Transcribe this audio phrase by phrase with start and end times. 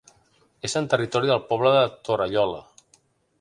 [0.69, 2.63] És en territori del poble de Torallola.